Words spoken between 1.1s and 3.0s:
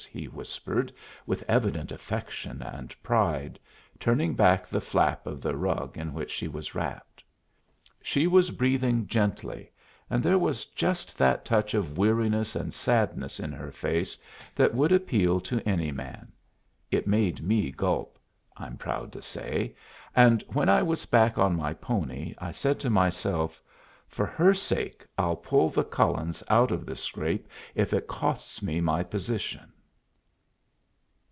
with evident affection and